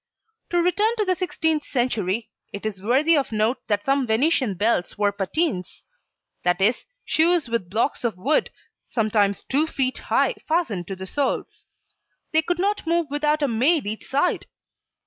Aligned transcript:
To 0.49 0.57
return 0.63 0.95
to 0.97 1.05
the 1.05 1.13
sixteenth 1.13 1.63
century, 1.63 2.31
it 2.51 2.65
is 2.65 2.81
worthy 2.81 3.15
of 3.15 3.31
note 3.31 3.59
that 3.67 3.85
some 3.85 4.07
Venetian 4.07 4.55
belles 4.55 4.97
wore 4.97 5.11
patines 5.11 5.83
that 6.43 6.59
is, 6.59 6.87
shoes 7.05 7.47
with 7.47 7.69
blocks 7.69 8.03
of 8.03 8.17
wood, 8.17 8.49
sometimes 8.87 9.43
two 9.47 9.67
feet 9.67 9.99
high, 9.99 10.33
fastened 10.47 10.87
to 10.87 10.95
the 10.95 11.05
soles. 11.05 11.67
They 12.33 12.41
could 12.41 12.57
not 12.57 12.87
move 12.87 13.11
without 13.11 13.43
a 13.43 13.47
maid 13.47 13.85
each 13.85 14.07
side! 14.07 14.47